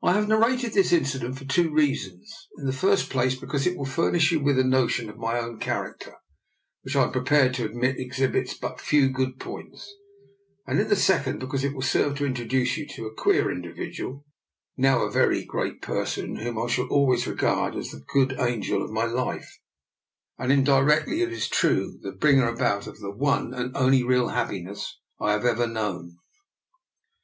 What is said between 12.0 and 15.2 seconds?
to introduce to you a queer individual, now a